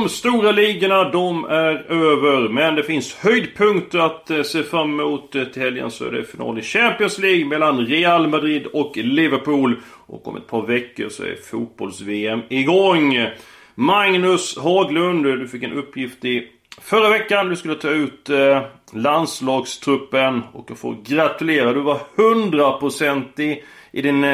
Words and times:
De 0.00 0.08
stora 0.08 0.52
ligorna, 0.52 1.10
de 1.10 1.44
är 1.44 1.92
över. 1.92 2.48
Men 2.48 2.74
det 2.74 2.82
finns 2.82 3.14
höjdpunkter 3.14 3.98
att 3.98 4.30
eh, 4.30 4.42
se 4.42 4.62
fram 4.62 5.00
emot. 5.00 5.34
Eh, 5.34 5.44
till 5.44 5.62
helgen 5.62 5.90
så 5.90 6.04
är 6.04 6.12
det 6.12 6.24
final 6.24 6.58
i 6.58 6.62
Champions 6.62 7.18
League 7.18 7.44
mellan 7.44 7.86
Real 7.86 8.28
Madrid 8.28 8.66
och 8.66 8.96
Liverpool. 8.96 9.80
Och 10.06 10.28
om 10.28 10.36
ett 10.36 10.46
par 10.46 10.66
veckor 10.66 11.08
så 11.08 11.22
är 11.22 11.36
fotbolls-VM 11.50 12.40
igång. 12.48 13.26
Magnus 13.74 14.58
Haglund, 14.58 15.24
du 15.24 15.48
fick 15.48 15.62
en 15.62 15.72
uppgift 15.72 16.24
i 16.24 16.48
förra 16.82 17.08
veckan. 17.08 17.48
Du 17.48 17.56
skulle 17.56 17.74
ta 17.74 17.90
ut 17.90 18.30
eh, 18.30 18.62
landslagstruppen. 18.92 20.42
Och 20.52 20.66
jag 20.70 20.78
får 20.78 20.96
gratulera. 21.04 21.72
Du 21.72 21.80
var 21.80 22.00
hundraprocentig 22.16 23.64
i, 23.92 24.02
din, 24.02 24.24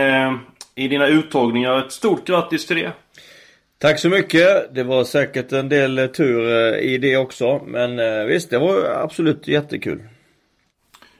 i 0.74 0.88
dina 0.88 1.06
uttagningar. 1.06 1.78
Ett 1.78 1.92
stort 1.92 2.26
grattis 2.26 2.66
till 2.66 2.76
det. 2.76 2.92
Tack 3.78 3.98
så 3.98 4.08
mycket. 4.08 4.74
Det 4.74 4.82
var 4.82 5.04
säkert 5.04 5.52
en 5.52 5.68
del 5.68 5.98
eh, 5.98 6.06
tur 6.06 6.48
eh, 6.48 6.78
i 6.78 6.98
det 6.98 7.16
också. 7.16 7.60
Men 7.66 7.98
eh, 7.98 8.24
visst, 8.24 8.50
det 8.50 8.58
var 8.58 9.02
absolut 9.04 9.48
jättekul. 9.48 10.02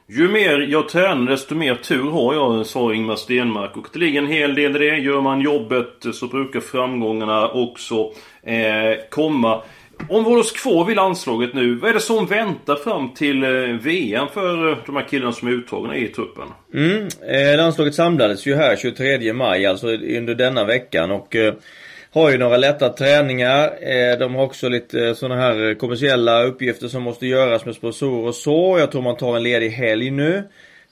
Ju 0.09 0.29
mer 0.29 0.59
jag 0.59 0.89
tränar 0.89 1.31
desto 1.31 1.55
mer 1.55 1.75
tur 1.75 2.11
har 2.11 2.35
jag, 2.35 2.67
sa 2.67 2.95
Ingmar 2.95 3.17
Stenmark. 3.17 3.77
Och 3.77 3.87
det 3.93 3.99
ligger 3.99 4.23
en 4.23 4.27
hel 4.27 4.55
del 4.55 4.77
i 4.77 4.79
det. 4.79 4.97
Gör 4.97 5.21
man 5.21 5.41
jobbet 5.41 6.07
så 6.13 6.27
brukar 6.27 6.61
framgångarna 6.61 7.49
också 7.49 8.13
eh, 8.43 8.99
komma. 9.11 9.63
Om 10.09 10.25
vi 10.25 10.31
håller 10.31 10.41
oss 10.41 10.53
kvar 10.53 10.85
vid 10.85 10.97
landslaget 10.97 11.55
nu. 11.55 11.75
Vad 11.75 11.91
är 11.91 11.95
det 11.95 12.01
som 12.01 12.27
väntar 12.27 12.77
fram 12.77 13.15
till 13.15 13.41
VM 13.83 14.29
för 14.35 14.83
de 14.87 14.97
här 14.97 15.09
killarna 15.09 15.33
som 15.33 15.49
är 15.49 15.53
uttagna 15.53 15.97
i 15.97 16.09
truppen? 16.09 16.49
Mm, 16.75 17.09
eh, 17.29 17.57
landslaget 17.57 17.95
samlades 17.95 18.47
ju 18.47 18.55
här 18.55 18.77
23 18.77 19.33
maj, 19.33 19.67
alltså 19.67 19.87
under 19.89 20.35
denna 20.35 20.65
veckan. 20.65 21.11
Och 21.11 21.37
eh, 21.37 21.55
har 22.17 22.31
ju 22.31 22.39
några 22.39 22.57
lätta 22.57 22.89
träningar. 22.89 23.79
Eh, 23.81 24.19
de 24.19 24.35
har 24.35 24.45
också 24.45 24.69
lite 24.69 25.07
eh, 25.07 25.15
sådana 25.15 25.41
här 25.41 25.69
eh, 25.69 25.75
kommersiella 25.75 26.43
uppgifter 26.43 26.89
som 26.89 27.03
måste 27.03 27.27
göras 27.27 27.65
med 27.65 27.75
sponsorer 27.75 28.29
och 28.29 28.35
så. 28.35 28.79
Jag 28.79 28.93
tror 28.93 29.03
man 29.03 29.17
tar 29.17 29.37
en 29.37 29.43
ledig 29.43 29.71
helg 29.71 30.11
nu. 30.11 30.43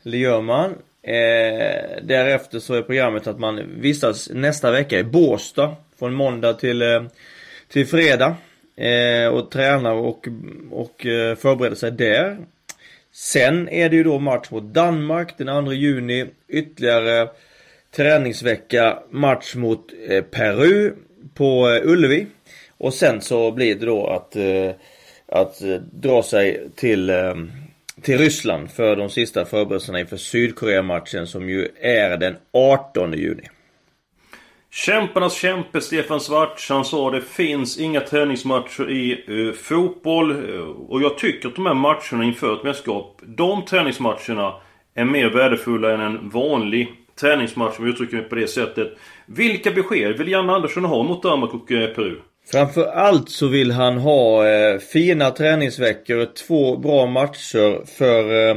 Det 0.03 0.19
gör 0.19 0.41
man. 0.41 0.75
Därefter 2.03 2.59
så 2.59 2.75
är 2.75 2.83
programmet 2.83 3.27
att 3.27 3.39
man 3.39 3.81
vistas 3.81 4.31
nästa 4.35 4.71
vecka 4.71 4.99
i 4.99 5.05
Båstad. 5.05 5.77
Från 5.99 6.15
måndag 6.15 6.53
till, 6.53 7.09
till 7.69 7.87
fredag. 7.87 8.37
Och 9.33 9.51
tränar 9.51 9.93
och, 9.93 10.29
och 10.71 10.97
förbereder 11.39 11.77
sig 11.77 11.91
där. 11.91 12.39
Sen 13.13 13.69
är 13.69 13.89
det 13.89 13.97
ju 13.97 14.05
då 14.05 14.19
match 14.19 14.51
mot 14.51 14.63
Danmark 14.65 15.39
den 15.39 15.65
2 15.65 15.73
juni. 15.73 16.27
Ytterligare 16.49 17.29
träningsvecka, 17.97 18.99
match 19.11 19.55
mot 19.55 19.93
Peru 20.31 20.93
på 21.35 21.69
eh, 21.69 21.91
Ullevi. 21.91 22.27
Och 22.79 22.95
sen 22.95 23.21
så 23.21 23.51
blir 23.51 23.75
det 23.75 23.87
då 23.87 24.07
att, 24.07 24.37
eh, 24.37 24.71
att 25.29 25.63
eh, 25.63 25.77
dra 25.93 26.23
sig 26.23 26.69
till, 26.77 27.13
till 28.03 28.19
Ryssland 28.19 28.71
för 28.71 28.97
de 28.97 29.11
sista 29.11 29.45
förberedelserna 29.45 30.01
inför 30.01 30.17
Sydkorea-matchen 30.17 31.27
som 31.27 31.49
ju 31.49 31.69
är 31.81 32.17
den 32.17 32.37
18 32.53 33.13
juni. 33.13 33.49
Kämparnas 34.75 35.35
kämpe 35.35 35.81
Stefan 35.81 36.21
Svartz, 36.21 36.69
han 36.69 36.85
sa 36.85 37.11
det 37.11 37.21
finns 37.21 37.79
inga 37.79 38.01
träningsmatcher 38.01 38.91
i 38.91 39.25
uh, 39.29 39.53
fotboll. 39.53 40.33
Uh, 40.33 40.61
och 40.69 41.03
jag 41.03 41.19
tycker 41.19 41.49
att 41.49 41.55
de 41.55 41.67
här 41.67 41.75
matcherna 41.75 42.25
inför 42.25 42.55
ett 42.55 42.65
mästerskap, 42.65 43.21
de 43.23 43.65
träningsmatcherna 43.65 44.55
är 44.95 45.05
mer 45.05 45.31
värdefulla 45.31 45.95
än 45.95 46.01
en 46.01 46.29
vanlig 46.29 47.04
träningsmatch 47.21 47.79
om 47.79 47.87
jag 47.87 47.95
uttrycker 47.95 48.17
mig 48.17 48.29
på 48.29 48.35
det 48.35 48.49
sättet. 48.49 48.89
Vilka 49.27 49.71
besked 49.71 50.19
vill 50.19 50.29
Janne 50.29 50.53
Andersson 50.53 50.85
ha 50.85 51.03
mot 51.03 51.23
Danmark 51.23 51.55
och 51.55 51.73
eh, 51.73 51.95
Peru? 51.95 52.17
Framförallt 52.53 53.31
så 53.31 53.47
vill 53.47 53.71
han 53.71 53.99
ha 53.99 54.49
eh, 54.49 54.79
fina 54.79 55.31
träningsveckor, 55.31 56.27
två 56.47 56.77
bra 56.77 57.07
matcher 57.07 57.87
för 57.99 58.49
eh, 58.49 58.57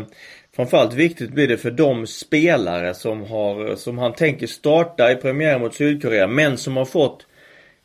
Framförallt 0.57 0.93
viktigt 0.93 1.31
blir 1.31 1.47
det 1.47 1.57
för 1.57 1.71
de 1.71 2.07
spelare 2.07 2.93
som 2.93 3.23
har, 3.23 3.75
som 3.75 3.97
han 3.97 4.13
tänker 4.13 4.47
starta 4.47 5.11
i 5.11 5.15
premiären 5.15 5.61
mot 5.61 5.75
Sydkorea 5.75 6.27
men 6.27 6.57
som 6.57 6.77
har 6.77 6.85
fått 6.85 7.25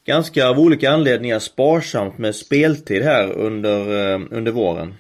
ganska 0.07 0.49
av 0.49 0.59
olika 0.59 0.91
anledningar 0.91 1.39
sparsamt 1.39 2.19
med 2.19 2.35
speltid 2.35 3.03
här 3.03 3.33
under, 3.33 4.13
eh, 4.13 4.21
under 4.31 4.53
våren. 4.53 4.95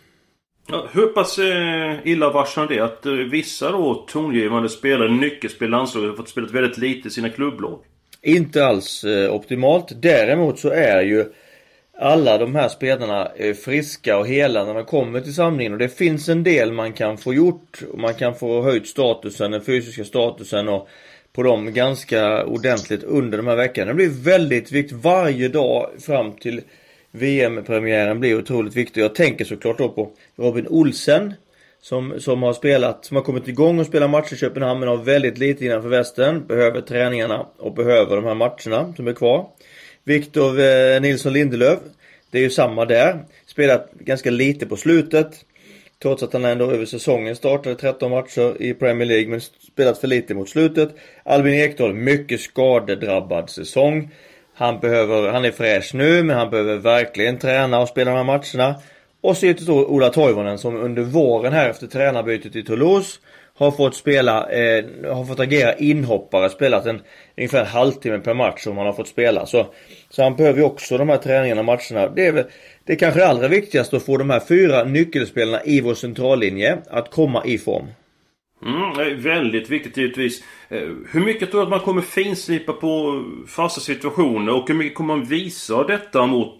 Ja, 0.66 0.88
hur 0.92 1.06
pass 1.06 1.38
eh, 1.38 1.96
illavarslande 2.04 2.74
det 2.74 2.80
att 2.80 3.06
eh, 3.06 3.12
vissa 3.12 3.70
då 3.70 3.94
tongivande 3.94 4.68
spelare, 4.68 5.10
nyckelspelare 5.10 5.68
i 5.68 5.70
landslaget 5.70 6.10
har 6.10 6.16
fått 6.16 6.28
spela 6.28 6.46
väldigt 6.46 6.78
lite 6.78 7.08
i 7.08 7.10
sina 7.10 7.28
klubblag? 7.28 7.78
Inte 8.22 8.66
alls 8.66 9.04
eh, 9.04 9.34
optimalt. 9.34 10.02
Däremot 10.02 10.58
så 10.58 10.70
är 10.70 11.02
ju 11.02 11.24
alla 11.98 12.38
de 12.38 12.54
här 12.54 12.68
spelarna 12.68 13.28
eh, 13.36 13.54
friska 13.54 14.18
och 14.18 14.26
hela 14.26 14.64
när 14.64 14.74
de 14.74 14.84
kommer 14.84 15.20
till 15.20 15.34
samlingen 15.34 15.72
och 15.72 15.78
det 15.78 15.88
finns 15.88 16.28
en 16.28 16.42
del 16.42 16.72
man 16.72 16.92
kan 16.92 17.18
få 17.18 17.34
gjort. 17.34 17.82
Och 17.92 17.98
man 17.98 18.14
kan 18.14 18.34
få 18.34 18.62
höjt 18.62 18.86
statusen, 18.86 19.50
den 19.50 19.64
fysiska 19.64 20.04
statusen 20.04 20.68
och 20.68 20.88
på 21.32 21.42
dem 21.42 21.74
ganska 21.74 22.44
ordentligt 22.44 23.02
under 23.02 23.38
de 23.38 23.46
här 23.46 23.56
veckorna. 23.56 23.86
Det 23.86 23.94
blir 23.94 24.24
väldigt 24.24 24.72
viktigt. 24.72 24.98
Varje 25.02 25.48
dag 25.48 25.90
fram 26.00 26.32
till 26.32 26.60
VM-premiären 27.12 28.20
blir 28.20 28.38
otroligt 28.38 28.76
viktig. 28.76 29.02
Jag 29.02 29.14
tänker 29.14 29.44
såklart 29.44 29.78
då 29.78 29.88
på 29.88 30.10
Robin 30.36 30.66
Olsen. 30.68 31.34
Som, 31.80 32.20
som 32.20 32.42
har 32.42 32.52
spelat, 32.52 33.04
som 33.04 33.16
har 33.16 33.24
kommit 33.24 33.48
igång 33.48 33.78
och 33.78 33.86
spelat 33.86 34.10
matcher 34.10 34.34
i 34.34 34.36
Köpenhamn 34.36 34.80
men 34.80 34.88
har 34.88 34.96
väldigt 34.96 35.38
lite 35.38 35.64
innanför 35.64 35.88
västen. 35.88 36.46
Behöver 36.46 36.80
träningarna 36.80 37.46
och 37.58 37.74
behöver 37.74 38.16
de 38.16 38.24
här 38.24 38.34
matcherna 38.34 38.94
som 38.96 39.08
är 39.08 39.12
kvar. 39.12 39.48
Viktor 40.04 40.60
eh, 40.60 41.00
Nilsson 41.00 41.32
Lindelöf. 41.32 41.78
Det 42.30 42.38
är 42.38 42.42
ju 42.42 42.50
samma 42.50 42.84
där. 42.84 43.24
Spelat 43.46 43.92
ganska 43.92 44.30
lite 44.30 44.66
på 44.66 44.76
slutet. 44.76 45.44
Trots 46.02 46.22
att 46.22 46.32
han 46.32 46.44
ändå 46.44 46.70
över 46.70 46.86
säsongen 46.86 47.36
startade 47.36 47.74
13 47.76 48.10
matcher 48.10 48.62
i 48.62 48.74
Premier 48.74 49.08
League 49.08 49.28
men 49.28 49.40
spelat 49.40 49.98
för 49.98 50.08
lite 50.08 50.34
mot 50.34 50.48
slutet. 50.48 50.94
Albin 51.24 51.54
Ekdal, 51.54 51.94
mycket 51.94 52.40
skadedrabbad 52.40 53.50
säsong. 53.50 54.10
Han 54.54 54.80
behöver, 54.80 55.28
han 55.28 55.44
är 55.44 55.50
fräsch 55.50 55.94
nu 55.94 56.22
men 56.22 56.36
han 56.36 56.50
behöver 56.50 56.76
verkligen 56.76 57.38
träna 57.38 57.80
och 57.80 57.88
spela 57.88 58.10
de 58.10 58.16
här 58.16 58.24
matcherna. 58.24 58.74
Och 59.20 59.36
så 59.36 59.46
givetvis 59.46 59.66
då 59.66 59.86
Ola 59.86 60.10
Toivonen 60.10 60.58
som 60.58 60.76
under 60.76 61.02
våren 61.02 61.52
här 61.52 61.70
efter 61.70 61.86
tränarbytet 61.86 62.56
i 62.56 62.62
Toulouse 62.62 63.18
har 63.54 63.70
fått 63.70 63.96
spela, 63.96 64.50
eh, 64.50 64.84
har 65.14 65.24
fått 65.24 65.40
agera 65.40 65.74
inhoppare, 65.74 66.50
spelat 66.50 66.86
en 66.86 67.00
ungefär 67.36 67.60
en 67.60 67.66
halvtimme 67.66 68.18
per 68.18 68.34
match 68.34 68.62
som 68.62 68.76
han 68.76 68.86
har 68.86 68.92
fått 68.92 69.08
spela. 69.08 69.46
Så, 69.46 69.66
så 70.10 70.22
han 70.22 70.36
behöver 70.36 70.58
ju 70.58 70.64
också 70.64 70.98
de 70.98 71.08
här 71.08 71.16
träningarna 71.16 71.60
och 71.60 71.64
matcherna. 71.64 72.08
Det 72.08 72.26
är 72.26 72.32
väl, 72.32 72.44
det 72.84 72.92
är 72.92 72.96
kanske 72.96 73.20
det 73.20 73.26
allra 73.26 73.48
viktigaste 73.48 73.96
att 73.96 74.02
få 74.02 74.16
de 74.16 74.30
här 74.30 74.40
fyra 74.40 74.84
nyckelspelarna 74.84 75.64
i 75.64 75.80
vår 75.80 75.94
centrallinje 75.94 76.78
att 76.90 77.10
komma 77.10 77.42
i 77.44 77.58
form. 77.58 77.86
Mm, 78.66 78.94
det 78.96 79.04
är 79.04 79.14
väldigt 79.14 79.70
viktigt 79.70 79.96
givetvis. 79.96 80.44
Eh, 80.68 80.88
hur 81.10 81.20
mycket 81.20 81.50
tror 81.50 81.60
du 81.60 81.64
att 81.64 81.70
man 81.70 81.80
kommer 81.80 82.02
finslipa 82.02 82.72
på 82.72 83.24
fasta 83.48 83.80
situationer 83.80 84.54
och 84.54 84.68
hur 84.68 84.74
mycket 84.74 84.94
kommer 84.94 85.16
man 85.16 85.24
visa 85.24 85.84
detta 85.84 86.26
mot 86.26 86.58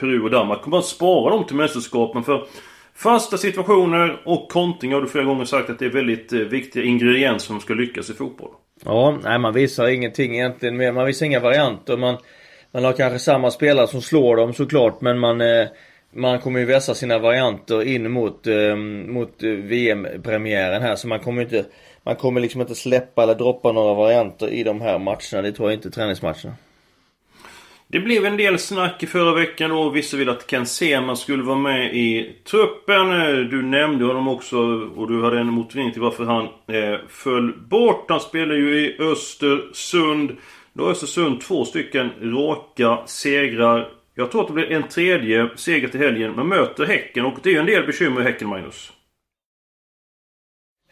Peru 0.00 0.22
och 0.22 0.30
Danmark? 0.30 0.62
Kommer 0.62 0.76
man 0.76 0.82
spara 0.82 1.30
dem 1.30 1.44
till 1.44 1.56
mästerskapen? 1.56 2.24
För 2.24 2.46
fasta 2.94 3.38
situationer 3.38 4.22
och 4.24 4.48
kontring 4.48 4.92
har 4.92 5.00
du 5.00 5.08
flera 5.08 5.24
gånger 5.24 5.44
sagt 5.44 5.70
att 5.70 5.78
det 5.78 5.84
är 5.84 5.90
väldigt 5.90 6.32
eh, 6.32 6.38
viktiga 6.38 6.84
ingredienser 6.84 7.46
som 7.46 7.60
ska 7.60 7.74
lyckas 7.74 8.10
i 8.10 8.14
fotboll. 8.14 8.50
Ja, 8.84 9.18
nej 9.24 9.38
man 9.38 9.54
visar 9.54 9.88
ingenting 9.88 10.34
egentligen 10.34 10.76
mer. 10.76 10.92
Man 10.92 11.06
visar 11.06 11.26
inga 11.26 11.40
varianter. 11.40 11.96
Man, 11.96 12.16
man 12.72 12.84
har 12.84 12.92
kanske 12.92 13.18
samma 13.18 13.50
spelare 13.50 13.86
som 13.86 14.02
slår 14.02 14.36
dem 14.36 14.54
såklart 14.54 15.00
men 15.00 15.18
man 15.18 15.40
eh, 15.40 15.66
man 16.18 16.40
kommer 16.40 16.60
ju 16.60 16.66
vässa 16.66 16.94
sina 16.94 17.18
varianter 17.18 17.82
in 17.82 18.10
mot, 18.10 18.46
eh, 18.46 18.76
mot 19.06 19.42
VM-premiären 19.42 20.82
här 20.82 20.96
så 20.96 21.08
man 21.08 21.20
kommer 21.20 21.42
inte 21.42 21.64
Man 22.08 22.16
kommer 22.16 22.40
liksom 22.40 22.60
inte 22.60 22.74
släppa 22.74 23.22
eller 23.22 23.34
droppa 23.34 23.72
några 23.72 23.94
varianter 23.94 24.48
i 24.48 24.62
de 24.62 24.80
här 24.80 24.98
matcherna. 24.98 25.42
Det 25.42 25.52
tror 25.52 25.70
jag 25.70 25.76
inte 25.76 25.90
träningsmatcherna. 25.90 26.54
Det 27.90 28.00
blev 28.00 28.26
en 28.26 28.36
del 28.36 28.58
snack 28.58 29.02
i 29.02 29.06
förra 29.06 29.34
veckan 29.34 29.72
och 29.72 29.96
vissa 29.96 30.16
ville 30.16 30.32
att 30.32 30.50
Ken 30.50 30.66
Sema 30.66 31.16
skulle 31.16 31.42
vara 31.42 31.58
med 31.58 31.94
i 31.96 32.36
truppen. 32.50 33.08
Du 33.50 33.62
nämnde 33.62 34.04
honom 34.04 34.28
också 34.28 34.56
och 34.96 35.08
du 35.08 35.24
hade 35.24 35.40
en 35.40 35.46
motivering 35.46 35.92
till 35.92 36.02
varför 36.02 36.24
han 36.24 36.44
eh, 36.44 36.98
föll 37.08 37.52
bort. 37.58 38.04
Han 38.08 38.20
spelar 38.20 38.54
ju 38.54 38.80
i 38.80 38.96
Östersund. 39.00 40.36
Då 40.72 40.84
har 40.84 40.90
Östersund 40.90 41.40
två 41.40 41.64
stycken 41.64 42.10
raka 42.20 42.98
segrar. 43.06 43.97
Jag 44.18 44.30
tror 44.30 44.40
att 44.40 44.46
det 44.46 44.52
blir 44.52 44.72
en 44.72 44.88
tredje 44.88 45.48
seger 45.56 45.88
till 45.88 46.00
helgen. 46.00 46.36
Man 46.36 46.48
möter 46.48 46.84
Häcken 46.84 47.24
och 47.24 47.38
det 47.42 47.48
är 47.48 47.52
ju 47.52 47.58
en 47.58 47.66
del 47.66 47.86
bekymmer 47.86 48.20
i 48.20 48.24
Häcken, 48.24 48.48
Magnus. 48.48 48.92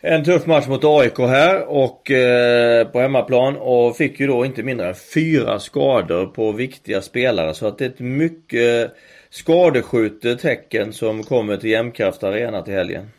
En 0.01 0.25
tuff 0.25 0.47
match 0.47 0.67
mot 0.67 0.85
AIK 0.85 1.19
här 1.19 1.69
och 1.69 2.11
eh, 2.11 2.87
på 2.89 3.01
hemmaplan 3.01 3.57
och 3.57 3.97
fick 3.97 4.21
ju 4.21 4.27
då 4.27 4.45
inte 4.45 4.63
mindre 4.63 4.89
än 4.89 4.95
fyra 5.15 5.59
skador 5.59 6.27
på 6.27 6.53
viktiga 6.53 7.03
spelare 7.03 7.55
så 7.55 7.67
att 7.67 7.79
det 7.79 7.85
är 7.85 7.89
ett 7.89 8.01
mycket 8.01 8.97
skadeskjutet 9.31 10.43
Häcken 10.43 10.93
som 10.93 11.23
kommer 11.23 11.57
till 11.57 11.71
Jämtkraft 11.71 12.25
Arena 12.25 12.63
till 12.63 12.75
helgen. 12.75 13.11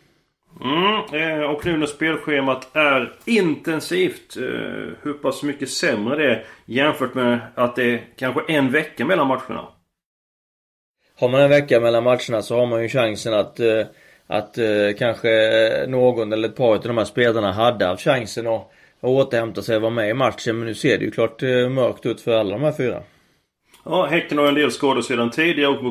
Mm, 0.63 1.39
eh, 1.39 1.41
och 1.41 1.65
nu 1.65 1.77
när 1.77 1.85
spelschemat 1.85 2.75
är 2.75 3.13
intensivt. 3.25 4.37
Eh, 4.37 4.43
hur 5.01 5.13
pass 5.21 5.43
mycket 5.43 5.69
sämre 5.69 6.15
det 6.15 6.31
är 6.31 6.43
jämfört 6.65 7.13
med 7.13 7.39
att 7.55 7.75
det 7.75 7.93
är 7.93 8.01
kanske 8.15 8.41
en 8.47 8.71
vecka 8.71 9.05
mellan 9.05 9.27
matcherna? 9.27 9.67
Har 11.19 11.29
man 11.29 11.41
en 11.41 11.49
vecka 11.49 11.79
mellan 11.79 12.03
matcherna 12.03 12.41
så 12.41 12.59
har 12.59 12.65
man 12.65 12.81
ju 12.81 12.89
chansen 12.89 13.33
att 13.33 13.59
eh, 13.59 13.83
att 14.27 14.57
eh, 14.57 14.65
kanske 14.99 15.29
någon 15.87 16.33
eller 16.33 16.49
ett 16.49 16.55
par 16.55 16.75
av 16.75 16.81
de 16.81 16.97
här 16.97 17.05
spelarna 17.05 17.51
hade 17.51 17.85
haft 17.85 18.03
chansen 18.03 18.47
att, 18.47 18.71
att 19.01 19.09
återhämta 19.09 19.61
sig 19.61 19.75
och 19.75 19.81
vara 19.81 19.91
med 19.91 20.09
i 20.09 20.13
matchen. 20.13 20.57
Men 20.57 20.67
nu 20.67 20.75
ser 20.75 20.97
det 20.97 21.05
ju 21.05 21.11
klart 21.11 21.43
eh, 21.43 21.69
mörkt 21.69 22.05
ut 22.05 22.21
för 22.21 22.37
alla 22.37 22.51
de 22.51 22.63
här 22.63 22.71
fyra. 22.71 23.01
Ja, 23.85 24.05
Häcken 24.05 24.37
har 24.37 24.47
en 24.47 24.55
del 24.55 24.71
skador 24.71 25.01
sedan 25.01 25.31
tidigare 25.31 25.69
och 25.71 25.83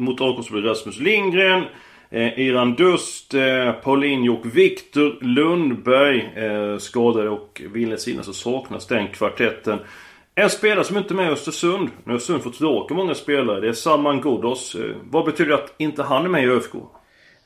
mot, 0.00 0.20
AIK 0.20 0.50
blir 0.50 0.62
Rasmus 0.62 0.98
Lindgren. 0.98 1.64
Eh, 2.10 2.40
Iran 2.40 2.74
Dust, 2.74 3.34
eh, 3.34 3.72
Paulinho 3.72 4.34
och 4.34 4.56
Viktor 4.56 5.24
Lundberg 5.24 6.32
eh, 6.36 6.78
skadade 6.78 7.30
och 7.30 7.62
vill 7.72 7.90
jag 7.90 8.24
så 8.24 8.32
saknas 8.32 8.86
den 8.86 9.08
kvartetten. 9.08 9.78
En 10.36 10.50
spelare 10.50 10.84
som 10.84 10.96
inte 10.96 11.14
är 11.14 11.16
med 11.16 11.28
i 11.28 11.32
Östersund. 11.32 11.90
Nu 12.04 12.12
har 12.12 12.16
Östersund 12.16 12.42
fått 12.42 12.54
tillbaka 12.54 12.94
många 12.94 13.14
spelare. 13.14 13.60
Det 13.60 13.68
är 13.68 13.72
Salman 13.72 14.20
Ghoddos. 14.20 14.74
Eh, 14.74 14.96
vad 15.10 15.24
betyder 15.24 15.50
det 15.50 15.56
att 15.56 15.74
inte 15.78 16.02
han 16.02 16.24
är 16.24 16.28
med 16.28 16.44
i 16.44 16.46
ÖFK? 16.46 16.72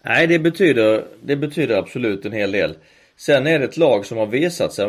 Nej, 0.02 0.26
det 0.26 0.38
betyder, 0.38 1.04
det 1.22 1.36
betyder 1.36 1.76
absolut 1.76 2.24
en 2.24 2.32
hel 2.32 2.52
del. 2.52 2.74
Sen 3.16 3.46
är 3.46 3.58
det 3.58 3.64
ett 3.64 3.76
lag 3.76 4.06
som 4.06 4.18
har 4.18 4.26
visat 4.26 4.72
sig, 4.72 4.86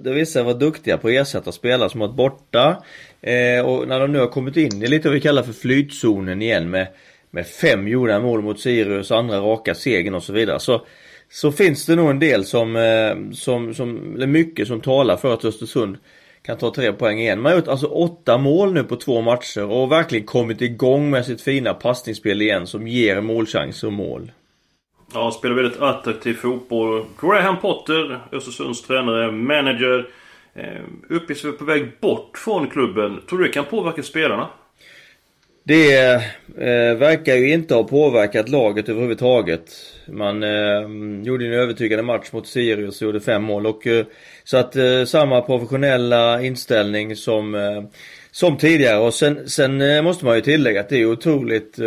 det 0.00 0.12
visar 0.12 0.32
sig 0.32 0.42
vara 0.42 0.54
duktiga 0.54 0.98
på 0.98 1.08
att 1.08 1.14
ersätta 1.14 1.52
spelare 1.52 1.90
som 1.90 2.00
varit 2.00 2.16
borta. 2.16 2.82
Eh, 3.20 3.66
och 3.66 3.88
när 3.88 4.00
de 4.00 4.12
nu 4.12 4.18
har 4.18 4.26
kommit 4.26 4.56
in 4.56 4.82
i 4.82 4.86
lite 4.86 5.08
vad 5.08 5.14
vi 5.14 5.20
kallar 5.20 5.42
för 5.42 5.52
flytzonen 5.52 6.42
igen 6.42 6.70
med, 6.70 6.86
med 7.30 7.46
fem 7.46 7.88
gjorda 7.88 8.20
mål 8.20 8.42
mot 8.42 8.60
Sirius, 8.60 9.10
andra 9.10 9.38
raka 9.38 9.74
segern 9.74 10.14
och 10.14 10.22
så 10.22 10.32
vidare. 10.32 10.60
Så, 10.60 10.86
så 11.30 11.52
finns 11.52 11.86
det 11.86 11.96
nog 11.96 12.10
en 12.10 12.18
del 12.18 12.44
som, 12.44 12.76
eh, 12.76 13.32
som, 13.32 13.74
som, 13.74 14.14
eller 14.14 14.26
mycket 14.26 14.68
som 14.68 14.80
talar 14.80 15.16
för 15.16 15.34
att 15.34 15.44
Östersund 15.44 15.96
kan 16.46 16.58
ta 16.58 16.74
tre 16.74 16.92
poäng 16.92 17.20
igen. 17.20 17.40
Man 17.40 17.52
har 17.52 17.58
gjort 17.58 17.68
alltså 17.68 17.86
åtta 17.86 18.38
mål 18.38 18.72
nu 18.72 18.84
på 18.84 18.96
två 18.96 19.20
matcher 19.20 19.64
och 19.64 19.92
verkligen 19.92 20.26
kommit 20.26 20.60
igång 20.60 21.10
med 21.10 21.26
sitt 21.26 21.42
fina 21.42 21.74
passningsspel 21.74 22.42
igen 22.42 22.66
som 22.66 22.88
ger 22.88 23.20
målchanser 23.20 23.86
och 23.86 23.92
mål. 23.92 24.32
Ja, 25.14 25.30
spelar 25.30 25.54
väldigt 25.54 25.80
attraktiv 25.80 26.34
fotboll. 26.34 27.04
Graham 27.20 27.60
Potter, 27.60 28.20
Östersunds 28.32 28.82
tränare, 28.82 29.32
manager. 29.32 30.08
Eh, 30.54 30.82
uppges 31.08 31.42
på 31.58 31.64
väg 31.64 32.00
bort 32.00 32.38
från 32.38 32.70
klubben. 32.70 33.20
Tror 33.28 33.38
du 33.38 33.44
det 33.44 33.52
kan 33.52 33.64
påverka 33.64 34.02
spelarna? 34.02 34.48
Det 35.66 36.14
eh, 36.58 36.96
verkar 36.96 37.34
ju 37.34 37.52
inte 37.52 37.74
ha 37.74 37.84
påverkat 37.84 38.48
laget 38.48 38.88
överhuvudtaget. 38.88 39.70
Man 40.08 40.42
eh, 40.42 40.88
gjorde 41.22 41.46
en 41.46 41.52
övertygande 41.52 42.02
match 42.02 42.32
mot 42.32 42.46
Sirius 42.46 43.02
och 43.02 43.06
gjorde 43.06 43.20
fem 43.20 43.42
mål 43.42 43.66
och 43.66 43.86
eh, 43.86 44.06
så 44.44 44.56
att 44.56 44.76
eh, 44.76 45.04
samma 45.04 45.40
professionella 45.40 46.42
inställning 46.42 47.16
som 47.16 47.54
eh, 47.54 47.82
som 48.30 48.56
tidigare 48.56 48.98
och 48.98 49.14
sen, 49.14 49.48
sen 49.48 49.80
eh, 49.80 50.02
måste 50.02 50.24
man 50.24 50.36
ju 50.36 50.40
tillägga 50.40 50.80
att 50.80 50.88
det 50.88 51.00
är 51.00 51.06
otroligt 51.06 51.78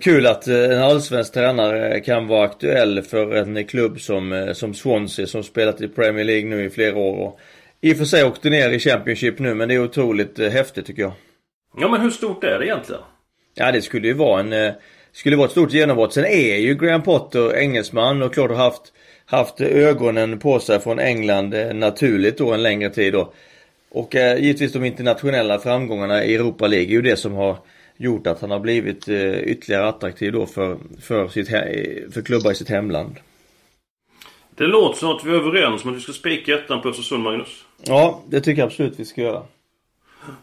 Kul 0.00 0.26
att 0.26 0.46
en 0.46 0.82
allsvensk 0.82 1.32
tränare 1.32 2.00
kan 2.00 2.26
vara 2.26 2.44
aktuell 2.44 3.02
för 3.02 3.34
en 3.34 3.64
klubb 3.64 4.00
som, 4.00 4.52
som 4.54 4.74
Swansea 4.74 5.26
som 5.26 5.42
spelat 5.42 5.80
i 5.80 5.88
Premier 5.88 6.24
League 6.24 6.48
nu 6.48 6.64
i 6.64 6.70
flera 6.70 6.96
år. 6.96 7.26
Och 7.26 7.40
I 7.80 7.92
och 7.92 7.96
för 7.96 8.04
sig 8.04 8.24
åkte 8.24 8.50
ner 8.50 8.70
i 8.70 8.78
Championship 8.78 9.38
nu 9.38 9.54
men 9.54 9.68
det 9.68 9.74
är 9.74 9.84
otroligt 9.84 10.38
häftigt 10.38 10.86
tycker 10.86 11.02
jag. 11.02 11.12
Ja 11.80 11.88
men 11.88 12.00
hur 12.00 12.10
stort 12.10 12.44
är 12.44 12.58
det 12.58 12.66
egentligen? 12.66 13.02
Ja 13.54 13.72
det 13.72 13.82
skulle 13.82 14.06
ju 14.06 14.14
vara 14.14 14.40
en 14.40 14.52
eh, 14.52 14.72
Skulle 15.12 15.36
vara 15.36 15.46
ett 15.46 15.52
stort 15.52 15.72
genombrott. 15.72 16.12
Sen 16.12 16.24
är 16.24 16.56
ju 16.56 16.74
Graham 16.74 17.02
Potter 17.02 17.56
engelsman 17.56 18.22
och 18.22 18.34
klart 18.34 18.50
har 18.50 18.56
haft 18.56 18.92
Haft 19.28 19.60
ögonen 19.60 20.38
på 20.38 20.60
sig 20.60 20.80
från 20.80 20.98
England 20.98 21.54
eh, 21.54 21.74
naturligt 21.74 22.38
då 22.38 22.52
en 22.52 22.62
längre 22.62 22.90
tid 22.90 23.12
då. 23.12 23.32
Och 23.90 24.16
eh, 24.16 24.38
givetvis 24.38 24.72
de 24.72 24.84
internationella 24.84 25.58
framgångarna 25.58 26.24
i 26.24 26.34
Europa 26.34 26.66
League 26.66 26.88
är 26.88 26.92
ju 26.92 27.02
det 27.02 27.16
som 27.16 27.34
har 27.34 27.58
gjort 27.96 28.26
att 28.26 28.40
han 28.40 28.50
har 28.50 28.60
blivit 28.60 29.08
eh, 29.08 29.38
ytterligare 29.38 29.88
attraktiv 29.88 30.32
då 30.32 30.46
för, 30.46 30.78
för, 31.00 31.28
sitt 31.28 31.48
för 32.14 32.22
klubbar 32.22 32.50
i 32.50 32.54
sitt 32.54 32.68
hemland. 32.68 33.16
Det 34.54 34.66
låter 34.66 34.98
som 34.98 35.16
att 35.16 35.24
vi 35.24 35.30
är 35.30 35.34
överens 35.34 35.84
om 35.84 35.90
att 35.90 35.96
vi 35.96 36.00
ska 36.00 36.12
spika 36.12 36.54
ettan 36.54 36.82
på 36.82 36.88
Östersund, 36.88 37.22
Magnus. 37.22 37.64
Ja, 37.84 38.22
det 38.28 38.40
tycker 38.40 38.62
jag 38.62 38.66
absolut 38.66 39.00
vi 39.00 39.04
ska 39.04 39.20
göra. 39.20 39.42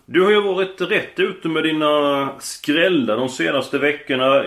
Du 0.05 0.21
har 0.21 0.31
ju 0.31 0.41
varit 0.41 0.81
rätt 0.81 1.19
ute 1.19 1.47
med 1.47 1.63
dina 1.63 2.29
skrällar 2.39 3.17
de 3.17 3.29
senaste 3.29 3.77
veckorna. 3.77 4.43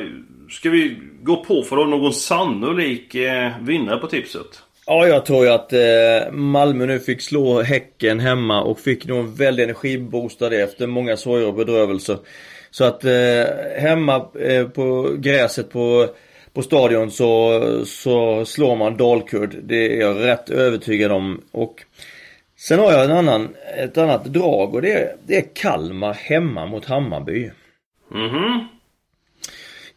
Ska 0.49 0.71
vi 0.71 0.99
gå 1.23 1.37
på 1.45 1.63
för 1.63 1.77
någon 1.77 2.13
sannolik 2.13 3.15
eh, 3.15 3.53
vinnare 3.61 3.99
på 3.99 4.07
tipset? 4.07 4.63
Ja, 4.87 5.07
jag 5.07 5.27
tror 5.27 5.45
ju 5.45 5.51
att 5.51 5.73
eh, 5.73 6.33
Malmö 6.33 6.87
nu 6.87 6.99
fick 6.99 7.23
slå 7.23 7.63
Häcken 7.63 8.21
hemma 8.21 8.63
och 8.63 8.81
fick 8.81 9.07
nog 9.07 9.19
en 9.19 9.35
väldig 9.35 9.65
energiboost 9.65 10.43
efter 10.43 10.87
många 10.87 11.17
sorger 11.17 11.47
och 11.47 11.55
bedrövelser. 11.55 12.19
Så 12.71 12.85
att 12.85 13.05
eh, 13.05 13.45
hemma 13.79 14.27
eh, 14.41 14.69
på 14.69 15.15
gräset 15.19 15.71
på, 15.71 16.09
på 16.53 16.63
stadion 16.63 17.11
så, 17.11 17.61
så 17.87 18.45
slår 18.45 18.77
man 18.77 18.97
Dalkurd. 18.97 19.57
Det 19.63 19.97
är 19.97 20.01
jag 20.01 20.25
rätt 20.25 20.51
övertygad 20.51 21.13
om. 21.13 21.41
Och 21.53 21.85
Sen 22.59 22.79
har 22.79 22.93
jag 22.93 23.05
en 23.05 23.17
annan, 23.17 23.55
ett 23.77 23.99
annat 23.99 24.25
drag 24.25 24.75
och 24.75 24.83
det 24.83 24.93
är, 24.93 25.17
det 25.27 25.37
är 25.37 25.55
Kalmar 25.55 26.15
hemma 26.15 26.67
mot 26.67 26.85
Hammarby. 26.85 27.51
Mhm. 28.11 28.76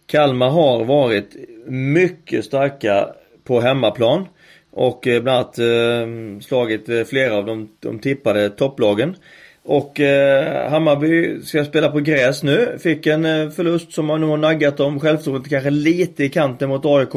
Kalmar 0.09 0.49
har 0.49 0.85
varit 0.85 1.35
mycket 1.67 2.45
starka 2.45 3.09
på 3.43 3.61
hemmaplan. 3.61 4.27
Och 4.71 5.07
eh, 5.07 5.21
bland 5.21 5.37
annat 5.37 5.59
eh, 5.59 6.41
slagit 6.41 6.89
eh, 6.89 7.03
flera 7.03 7.35
av 7.35 7.45
de, 7.45 7.69
de 7.79 7.99
tippade 7.99 8.49
topplagen. 8.49 9.15
Och 9.63 9.99
eh, 9.99 10.69
Hammarby 10.71 11.41
ska 11.41 11.65
spela 11.65 11.89
på 11.89 11.99
gräs 11.99 12.43
nu. 12.43 12.77
Fick 12.79 13.07
en 13.07 13.25
eh, 13.25 13.49
förlust 13.49 13.93
som 13.93 14.05
man 14.05 14.21
nog 14.21 14.29
har 14.29 14.37
naggat 14.37 14.77
dem. 14.77 14.99
Självförtroendet 14.99 15.49
kanske 15.49 15.69
lite 15.69 16.23
i 16.23 16.29
kanten 16.29 16.69
mot 16.69 16.85
AIK. 16.85 17.15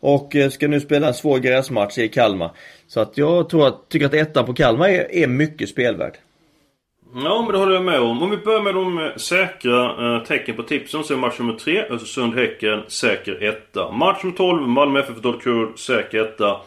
Och 0.00 0.36
eh, 0.36 0.50
ska 0.50 0.68
nu 0.68 0.80
spela 0.80 1.08
en 1.08 1.14
svår 1.14 1.38
gräsmatch 1.38 1.98
i 1.98 2.08
Kalmar. 2.08 2.50
Så 2.86 3.00
att 3.00 3.18
jag 3.18 3.48
tror 3.48 3.66
att, 3.66 3.88
tycker 3.88 4.06
att 4.06 4.14
ettan 4.14 4.46
på 4.46 4.54
Kalmar 4.54 4.88
är, 4.88 5.14
är 5.14 5.26
mycket 5.26 5.68
spelvärd. 5.68 6.18
Ja, 7.14 7.42
men 7.42 7.52
det 7.52 7.58
håller 7.58 7.74
jag 7.74 7.84
med 7.84 8.00
om. 8.00 8.22
Om 8.22 8.30
vi 8.30 8.36
börjar 8.36 8.62
med 8.62 8.74
de 8.74 8.98
eh, 8.98 9.16
säkra 9.16 10.16
eh, 10.16 10.22
tecken 10.22 10.56
på 10.56 10.62
tipsen 10.62 11.04
så 11.04 11.14
är 11.14 11.18
match 11.18 11.38
nummer 11.38 11.54
3 11.54 11.84
Östersund-Häcken 11.90 12.82
säker 12.88 13.42
etta. 13.42 13.92
Match 13.92 14.22
nummer 14.22 14.36
12 14.36 14.68
Malmö 14.68 15.00
FF 15.00 15.16
Dalkurd 15.16 15.78
säker 15.78 16.18
etta. 16.18 16.60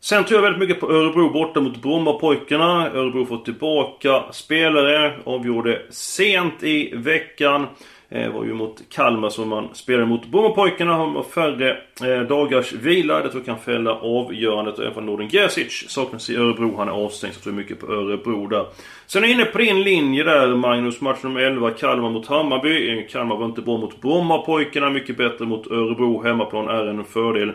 Sen 0.00 0.24
tror 0.24 0.36
jag 0.36 0.42
väldigt 0.42 0.68
mycket 0.68 0.80
på 0.80 0.92
Örebro 0.92 1.30
borta 1.30 1.60
mot 1.60 1.82
Brommapojkarna. 1.82 2.90
Örebro 2.90 3.26
får 3.26 3.38
tillbaka 3.38 4.24
spelare. 4.32 5.18
Avgjorde 5.24 5.82
sent 5.90 6.62
i 6.62 6.96
veckan. 6.96 7.66
Eh, 8.10 8.32
var 8.32 8.44
ju 8.44 8.54
mot 8.54 8.82
Kalmar 8.88 9.28
som 9.28 9.48
man 9.48 9.68
spelade 9.72 10.06
mot. 10.06 10.26
Brommapojkarna 10.26 10.94
har 10.94 11.22
färre 11.22 11.70
eh, 12.02 12.22
dagars 12.28 12.72
vila. 12.72 13.22
Det 13.22 13.28
tror 13.28 13.34
jag 13.34 13.46
kan 13.46 13.58
fälla 13.58 13.94
avgörandet. 13.94 14.78
Även 14.78 15.06
Norden 15.06 15.28
Gerzic 15.28 15.84
saknas 15.88 16.30
i 16.30 16.36
Örebro. 16.36 16.76
Han 16.76 16.88
är 16.88 16.92
avstängd. 16.92 17.34
Så 17.34 17.38
jag 17.38 17.44
tror 17.44 17.52
mycket 17.52 17.80
på 17.80 17.92
Örebro 17.92 18.46
där. 18.46 18.66
Sen 19.06 19.24
är 19.24 19.28
jag 19.28 19.34
inne 19.34 19.44
på 19.44 19.58
din 19.58 19.82
linje 19.82 20.24
där 20.24 20.54
Magnus. 20.54 21.00
Match 21.00 21.22
nummer 21.22 21.40
11. 21.40 21.70
Kalmar 21.70 22.10
mot 22.10 22.26
Hammarby. 22.26 22.98
Eh, 22.98 23.06
Kalmar 23.08 23.36
var 23.36 23.46
inte 23.46 23.62
bra 23.62 23.76
mot 23.76 24.00
Brommapojkarna. 24.00 24.90
Mycket 24.90 25.16
bättre 25.16 25.44
mot 25.44 25.66
Örebro. 25.66 26.22
Hemmaplan 26.22 26.68
är 26.68 26.86
en 26.86 27.04
fördel. 27.04 27.52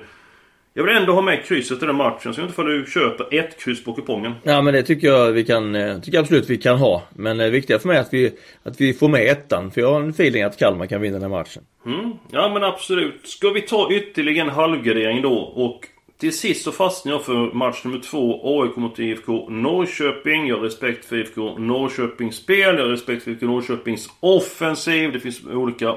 Jag 0.76 0.84
vill 0.84 0.96
ändå 0.96 1.14
ha 1.14 1.22
med 1.22 1.46
krysset 1.46 1.84
i 1.84 1.86
den 1.86 1.96
matchen, 1.96 2.34
så 2.34 2.42
jag 2.42 2.50
inte 2.50 2.62
om 2.62 2.68
du 2.68 2.86
köper 2.86 3.40
ett 3.40 3.64
kryss 3.64 3.84
på 3.84 3.94
kupongen. 3.94 4.34
Ja 4.44 4.62
men 4.62 4.74
det 4.74 4.84
tycker 4.84 5.08
jag 5.08 5.32
vi 5.32 5.44
kan, 5.46 5.76
eh, 5.76 6.00
tycker 6.00 6.20
absolut 6.20 6.50
vi 6.50 6.58
kan 6.58 6.78
ha. 6.78 7.04
Men 7.16 7.38
det 7.38 7.50
viktiga 7.50 7.80
för 7.80 7.88
mig 7.88 7.98
är 7.98 8.02
att 8.02 8.14
vi, 8.14 8.32
att 8.64 8.82
vi 8.82 8.94
får 8.94 9.10
med 9.10 9.28
ettan. 9.28 9.72
För 9.72 9.82
jag 9.82 9.94
har 9.94 10.02
en 10.02 10.10
feeling 10.10 10.44
att 10.44 10.58
Kalmar 10.58 10.86
kan 10.86 11.02
vinna 11.02 11.20
den 11.20 11.32
här 11.32 11.40
matchen. 11.40 11.64
Mm, 11.86 12.12
ja 12.32 12.50
men 12.54 12.64
absolut. 12.64 13.28
Ska 13.28 13.50
vi 13.50 13.62
ta 13.62 13.92
ytterligare 13.92 14.48
en 14.48 14.56
halvgardering 14.56 15.22
då 15.22 15.34
och 15.34 15.88
till 16.20 16.38
sist 16.38 16.64
så 16.64 16.72
fastnar 16.72 17.12
jag 17.12 17.26
för 17.26 17.54
match 17.54 17.84
nummer 17.84 18.00
två, 18.00 18.42
AIK 18.62 18.76
mot 18.76 19.00
IFK 19.00 19.50
Norrköping. 19.50 20.48
Jag 20.48 20.56
har 20.56 20.64
respekt 20.64 21.06
för 21.06 21.16
IFK 21.16 21.58
Norrköpings 21.58 22.36
spel, 22.36 22.76
jag 22.76 22.84
har 22.84 22.92
respekt 22.92 23.24
för 23.24 23.32
IFK 23.32 23.46
Norrköpings 23.46 24.10
offensiv. 24.20 25.12
Det 25.12 25.20
finns 25.20 25.46
olika 25.48 25.96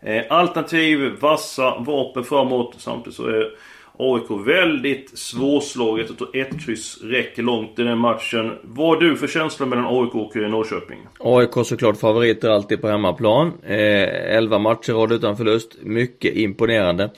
eh, 0.00 0.22
alternativ, 0.30 1.12
vassa 1.20 1.78
vapen 1.78 2.24
framåt. 2.24 2.74
Samtidigt 2.78 3.16
så 3.16 3.26
är 3.26 3.50
AIK 3.98 4.46
väldigt 4.46 5.18
svårslaget. 5.18 6.20
och 6.20 6.36
ett 6.36 6.64
kryss 6.66 6.98
räcker 7.02 7.42
långt 7.42 7.78
i 7.78 7.82
den 7.82 7.98
matchen. 7.98 8.52
Vad 8.62 8.88
har 8.88 8.96
du 8.96 9.16
för 9.16 9.26
känsla 9.26 9.66
mellan 9.66 9.86
AIK 9.86 10.14
och 10.14 10.36
Norrköping? 10.36 10.98
AIK 11.18 11.66
såklart 11.66 11.96
favoriter 11.96 12.48
alltid 12.50 12.80
på 12.80 12.88
hemmaplan. 12.88 13.52
Eh, 13.66 14.36
11 14.36 14.58
matcher 14.58 14.92
rad 14.92 15.12
utan 15.12 15.36
förlust. 15.36 15.76
Mycket 15.82 16.36
imponerande. 16.36 17.10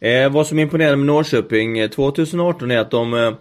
Eh, 0.00 0.32
vad 0.32 0.46
som 0.46 0.58
imponerade 0.58 0.96
med 0.96 1.06
Norrköping 1.06 1.78
eh, 1.78 1.90
2018 1.90 2.70
är 2.70 2.78
att 2.78 2.90
de 2.90 3.14
eh, 3.14 3.32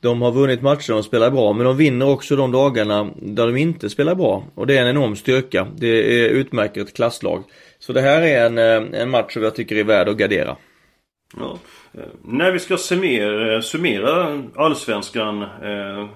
de 0.00 0.22
har 0.22 0.32
vunnit 0.32 0.62
matcher 0.62 0.94
och 0.94 1.04
spelar 1.04 1.30
bra, 1.30 1.52
men 1.52 1.66
de 1.66 1.76
vinner 1.76 2.08
också 2.08 2.36
de 2.36 2.52
dagarna 2.52 3.10
där 3.16 3.46
de 3.46 3.56
inte 3.56 3.90
spelar 3.90 4.14
bra. 4.14 4.44
Och 4.54 4.66
det 4.66 4.76
är 4.76 4.82
en 4.82 4.88
enorm 4.88 5.16
styrka. 5.16 5.66
Det 5.76 6.26
utmärker 6.28 6.80
ett 6.80 6.96
klasslag. 6.96 7.42
Så 7.78 7.92
det 7.92 8.00
här 8.00 8.22
är 8.22 8.46
en, 8.46 8.58
eh, 8.58 9.00
en 9.00 9.10
match 9.10 9.32
som 9.32 9.42
jag 9.42 9.54
tycker 9.54 9.76
är 9.76 9.84
värd 9.84 10.08
att 10.08 10.16
gardera. 10.16 10.56
Ja. 11.34 11.58
När 12.22 12.52
vi 12.52 12.58
ska 12.58 12.76
summera, 12.76 13.62
summera 13.62 14.42
Allsvenskan 14.54 15.42
eh, 15.42 16.08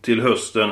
till 0.00 0.20
hösten. 0.20 0.70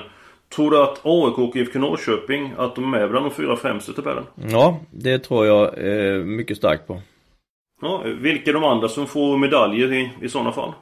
Tror 0.48 0.70
du 0.70 0.82
att 0.82 1.00
AIK 1.02 1.38
och 1.38 1.56
IFK 1.56 1.78
Norrköping, 1.78 2.52
att 2.56 2.74
de 2.74 2.94
är 2.94 3.08
bland 3.08 3.26
de 3.26 3.34
fyra 3.34 3.56
främsta 3.56 3.92
i 3.92 3.94
tabellen? 3.94 4.24
Ja, 4.34 4.80
det 4.90 5.18
tror 5.18 5.46
jag 5.46 5.78
eh, 5.78 6.24
mycket 6.24 6.56
starkt 6.56 6.86
på. 6.86 7.02
Ja, 7.82 8.02
vilka 8.20 8.50
är 8.50 8.54
de 8.54 8.64
andra 8.64 8.88
som 8.88 9.06
får 9.06 9.38
medaljer 9.38 9.92
i, 9.92 10.10
i 10.22 10.28
sådana 10.28 10.52
fall? 10.52 10.72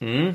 Mm. 0.00 0.32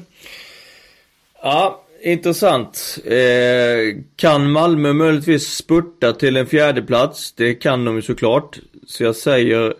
Ja, 1.43 1.83
intressant. 2.03 2.97
Eh, 3.05 4.01
kan 4.15 4.51
Malmö 4.51 4.93
möjligtvis 4.93 5.47
spurta 5.47 6.13
till 6.13 6.37
en 6.37 6.47
fjärde 6.47 6.81
plats? 6.81 7.31
Det 7.31 7.53
kan 7.53 7.85
de 7.85 7.95
ju 7.95 8.01
såklart. 8.01 8.59
Så 8.87 9.03
jag 9.03 9.15
säger 9.15 9.73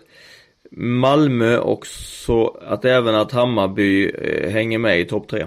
Malmö 0.76 1.58
och 1.58 1.86
så 1.86 2.58
att 2.66 2.84
även 2.84 3.14
att 3.14 3.32
Hammarby 3.32 4.10
eh, 4.10 4.50
hänger 4.50 4.78
med 4.78 5.00
i 5.00 5.04
topp 5.04 5.28
tre. 5.28 5.46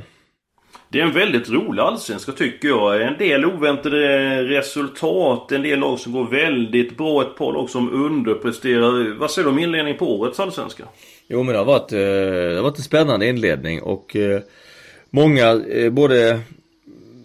Det 0.89 0.99
är 0.99 1.03
en 1.03 1.13
väldigt 1.13 1.49
rolig 1.49 1.81
allsvenska 1.81 2.31
tycker 2.31 2.67
jag. 2.67 3.01
En 3.01 3.17
del 3.17 3.45
oväntade 3.45 4.43
resultat, 4.43 5.51
en 5.51 5.61
del 5.61 5.79
lag 5.79 5.99
som 5.99 6.11
går 6.11 6.25
väldigt 6.25 6.97
bra, 6.97 7.21
ett 7.21 7.37
par 7.37 7.53
lag 7.53 7.69
som 7.69 7.93
underpresterar. 7.93 9.19
Vad 9.19 9.31
säger 9.31 9.43
du 9.43 9.51
om 9.51 9.59
inledningen 9.59 9.99
på 9.99 10.19
årets 10.19 10.39
allsvenska? 10.39 10.83
Jo 11.27 11.43
men 11.43 11.53
det 11.53 11.57
har 11.59 11.65
varit, 11.65 11.91
eh, 11.91 11.99
det 11.99 12.55
har 12.55 12.63
varit 12.63 12.77
en 12.77 12.83
spännande 12.83 13.27
inledning 13.27 13.81
och 13.81 14.15
eh, 14.15 14.41
många, 15.09 15.61
både 15.91 16.39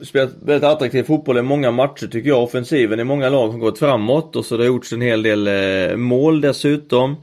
spelat 0.02 0.30
väldigt 0.42 0.69
attraktiv 0.69 1.02
fotboll 1.02 1.38
i 1.38 1.42
många 1.42 1.71
matcher 1.71 2.07
tycker 2.07 2.28
jag. 2.28 2.42
Offensiven 2.42 3.00
i 3.00 3.04
många 3.04 3.28
lag 3.28 3.49
har 3.49 3.59
gått 3.59 3.78
framåt 3.78 4.37
och 4.37 4.45
så 4.45 4.57
det 4.57 4.62
har 4.62 4.69
gjorts 4.69 4.92
en 4.92 5.00
hel 5.00 5.23
del 5.23 5.97
mål 5.97 6.40
dessutom. 6.40 7.16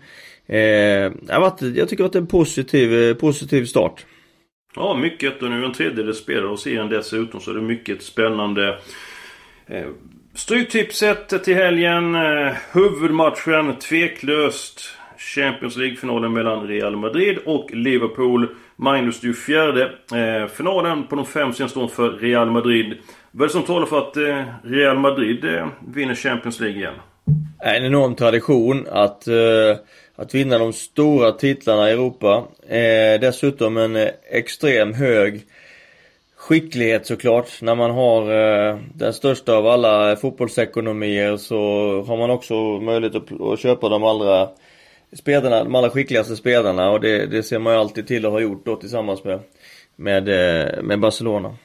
Eh, 0.47 0.59
jag 0.59 1.57
tycker 1.59 1.75
det 1.79 1.91
har 1.91 2.07
varit 2.07 2.15
en 2.15 2.27
positiv, 2.27 3.13
positiv 3.13 3.65
start. 3.65 4.05
Ja, 4.75 4.93
mycket. 4.93 5.43
Och 5.43 5.49
nu 5.49 5.61
är 5.61 5.65
en 5.65 5.73
tredjedel 5.73 6.13
spelare 6.13 6.47
hos 6.47 6.61
serien 6.61 6.89
dessutom 6.89 7.39
så 7.39 7.51
är 7.51 7.55
det 7.55 7.61
mycket 7.61 8.01
spännande. 8.01 8.77
Eh, 9.67 9.85
Stryktipset 10.33 11.43
till 11.43 11.55
helgen. 11.55 12.15
Eh, 12.15 12.53
huvudmatchen 12.71 13.75
tveklöst. 13.79 14.81
Champions 15.17 15.77
League-finalen 15.77 16.33
mellan 16.33 16.67
Real 16.67 16.95
Madrid 16.95 17.37
och 17.45 17.69
Liverpool. 17.73 18.47
Magnus, 18.75 19.19
du 19.19 19.33
fjärde. 19.33 19.83
Eh, 20.13 20.47
finalen 20.47 21.07
på 21.07 21.15
de 21.15 21.25
fem 21.25 21.53
senaste 21.53 21.79
åren 21.79 21.89
för 21.89 22.09
Real 22.09 22.51
Madrid. 22.51 22.97
Vad 23.31 23.41
är 23.41 23.47
det 23.47 23.53
som 23.53 23.63
talar 23.63 23.85
för 23.85 23.97
att 23.97 24.17
eh, 24.17 24.43
Real 24.63 24.99
Madrid 24.99 25.45
eh, 25.45 25.67
vinner 25.87 26.15
Champions 26.15 26.59
League 26.59 26.77
igen? 26.77 26.93
En 27.59 27.85
enorm 27.85 28.15
tradition 28.15 28.87
att, 28.91 29.27
eh, 29.27 29.33
att 30.17 30.35
vinna 30.35 30.57
de 30.57 30.73
stora 30.73 31.31
titlarna 31.31 31.89
i 31.89 31.93
Europa. 31.93 32.47
Eh, 32.67 33.19
dessutom 33.21 33.77
en 33.77 33.95
eh, 33.95 34.09
extrem 34.29 34.93
hög 34.93 35.41
skicklighet 36.35 37.05
såklart. 37.05 37.61
När 37.61 37.75
man 37.75 37.91
har 37.91 38.21
eh, 38.21 38.77
den 38.93 39.13
största 39.13 39.55
av 39.55 39.67
alla 39.67 40.15
fotbollsekonomier 40.15 41.37
så 41.37 41.57
har 42.07 42.17
man 42.17 42.29
också 42.29 42.53
möjlighet 42.79 43.15
att, 43.15 43.41
att 43.41 43.59
köpa 43.59 43.89
de 43.89 44.03
allra 44.03 44.49
spelarna, 45.13 45.63
de 45.63 45.75
allra 45.75 45.89
skickligaste 45.89 46.35
spelarna 46.35 46.89
och 46.91 47.01
det, 47.01 47.25
det 47.25 47.43
ser 47.43 47.59
man 47.59 47.73
ju 47.73 47.79
alltid 47.79 48.07
till 48.07 48.25
att 48.25 48.31
ha 48.31 48.39
gjort 48.39 48.65
då 48.65 48.75
tillsammans 48.75 49.23
med, 49.23 49.39
med, 49.95 50.29
eh, 50.29 50.83
med 50.83 50.99
Barcelona. 50.99 51.55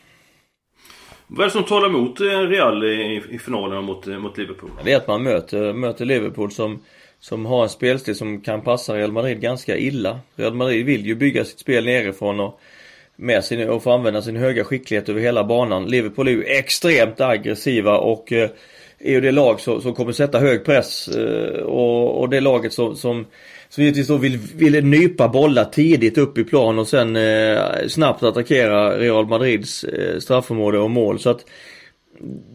Vad 1.26 1.40
är 1.40 1.44
det 1.44 1.50
som 1.50 1.64
talar 1.64 1.88
emot 1.88 2.20
eh, 2.20 2.24
Real 2.24 2.84
i, 2.84 3.22
i 3.30 3.38
finalen 3.38 3.84
mot, 3.84 4.06
mot 4.06 4.38
Liverpool? 4.38 4.70
Det 4.84 4.92
är 4.92 4.96
att 4.96 5.06
man 5.06 5.22
möter, 5.22 5.72
möter 5.72 6.04
Liverpool 6.04 6.50
som, 6.50 6.82
som 7.22 7.46
har 7.46 7.62
en 7.62 7.68
spelstil 7.68 8.14
som 8.14 8.40
kan 8.40 8.60
passa 8.60 8.96
Real 8.96 9.12
Madrid 9.12 9.40
ganska 9.40 9.76
illa. 9.76 10.20
Real 10.36 10.54
Madrid 10.54 10.86
vill 10.86 11.06
ju 11.06 11.14
bygga 11.14 11.44
sitt 11.44 11.58
spel 11.58 11.84
nerifrån 11.84 12.40
och 12.40 12.60
med 13.16 13.44
sin, 13.44 13.68
och 13.68 13.82
få 13.82 13.90
använda 13.90 14.22
sin 14.22 14.36
höga 14.36 14.64
skicklighet 14.64 15.08
över 15.08 15.20
hela 15.20 15.44
banan. 15.44 15.86
Liverpool 15.86 16.28
är 16.28 16.32
ju 16.32 16.44
extremt 16.44 17.20
aggressiva 17.20 17.98
och 17.98 18.32
eh, 18.32 18.50
är 18.98 19.10
ju 19.10 19.20
det 19.20 19.32
lag 19.32 19.60
som, 19.60 19.82
som 19.82 19.94
kommer 19.94 20.12
sätta 20.12 20.38
hög 20.38 20.64
press 20.64 21.08
eh, 21.08 21.62
och, 21.62 22.20
och 22.20 22.28
det 22.28 22.40
laget 22.40 22.72
som, 22.72 22.96
som 22.96 23.26
som 23.74 23.84
givetvis 23.84 24.06
då 24.06 24.16
vill, 24.16 24.38
vill 24.38 24.84
nypa 24.84 25.28
bollar 25.28 25.64
tidigt 25.64 26.18
upp 26.18 26.38
i 26.38 26.44
plan 26.44 26.78
och 26.78 26.88
sen 26.88 27.16
eh, 27.16 27.86
snabbt 27.88 28.22
attackera 28.22 28.98
Real 28.98 29.26
Madrids 29.26 29.84
eh, 29.84 30.18
straffområde 30.18 30.78
och 30.78 30.90
mål. 30.90 31.18
Så 31.18 31.30
att 31.30 31.44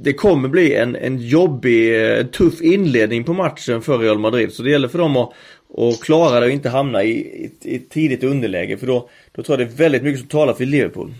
det 0.03 0.13
kommer 0.13 0.49
bli 0.49 0.75
en, 0.75 0.95
en 0.95 1.17
jobbig, 1.17 2.09
eh, 2.17 2.25
tuff 2.25 2.61
inledning 2.61 3.23
på 3.23 3.33
matchen 3.33 3.81
för 3.81 3.97
Real 3.97 4.19
Madrid. 4.19 4.53
Så 4.53 4.63
det 4.63 4.69
gäller 4.69 4.87
för 4.87 4.97
dem 4.97 5.17
att, 5.17 5.33
att 5.77 6.01
klara 6.01 6.39
det 6.39 6.45
och 6.45 6.51
inte 6.51 6.69
hamna 6.69 7.03
i, 7.03 7.09
i, 7.09 7.51
i 7.61 7.75
ett 7.75 7.89
tidigt 7.89 8.23
underläge. 8.23 8.77
För 8.77 8.87
då, 8.87 9.09
då 9.35 9.43
tror 9.43 9.59
jag 9.59 9.67
det 9.67 9.73
är 9.73 9.77
väldigt 9.77 10.03
mycket 10.03 10.19
som 10.19 10.29
talar 10.29 10.53
för 10.53 10.65
Liverpool. 10.65 11.13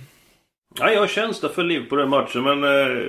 Ja, 0.79 0.91
jag 0.91 0.99
har 0.99 1.07
känsla 1.07 1.49
för 1.49 1.63
Liverpool 1.63 1.89
på 1.89 1.95
den 1.95 2.09
matchen 2.09 2.43
men 2.43 2.63
eh, 2.63 3.03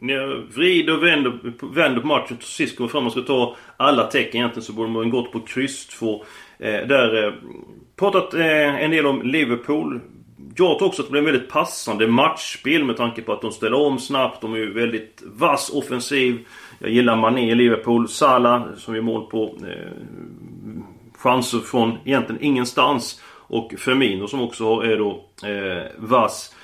när 0.00 0.14
jag 0.14 0.42
vrider 0.54 0.96
och 0.96 1.02
vänder, 1.02 1.40
vänder 1.74 2.00
på 2.00 2.06
matchen 2.06 2.36
till 2.36 2.46
sist 2.46 2.76
kommer 2.76 2.90
fram 2.90 3.06
och 3.06 3.12
ska 3.12 3.20
ta 3.20 3.56
alla 3.76 4.06
tecken 4.06 4.40
egentligen 4.40 4.64
så 4.64 4.72
borde 4.72 4.90
man 4.90 5.10
gått 5.10 5.32
på 5.32 5.40
kryss 5.40 5.86
2. 5.86 6.24
Eh, 6.58 6.86
där 6.86 7.26
eh, 7.26 7.32
pratat 7.96 8.34
eh, 8.34 8.82
en 8.84 8.90
del 8.90 9.06
om 9.06 9.22
Liverpool. 9.22 10.00
Jag 10.56 10.78
tror 10.78 10.88
också 10.88 11.02
att 11.02 11.08
det 11.08 11.12
blir 11.12 11.20
en 11.20 11.26
väldigt 11.26 11.50
passande 11.50 12.06
matchspel 12.06 12.84
med 12.84 12.96
tanke 12.96 13.22
på 13.22 13.32
att 13.32 13.42
de 13.42 13.52
ställer 13.52 13.76
om 13.76 13.98
snabbt. 13.98 14.40
De 14.40 14.54
är 14.54 14.58
ju 14.58 14.72
väldigt 14.72 15.22
vass 15.26 15.70
offensiv. 15.74 16.38
Jag 16.78 16.90
gillar 16.90 17.16
Mané 17.16 17.50
i 17.50 17.54
Liverpool. 17.54 18.08
Salah 18.08 18.62
som 18.76 18.94
gör 18.94 19.02
mål 19.02 19.30
på 19.30 19.56
eh, 19.62 19.92
chanser 21.14 21.58
från 21.58 21.98
egentligen 22.04 22.42
ingenstans. 22.42 23.22
Och 23.50 23.74
Firmino 23.78 24.26
som 24.26 24.42
också 24.42 24.64
är 24.64 24.96
då 24.96 25.24
eh, 25.44 25.86
vass. 25.98 26.54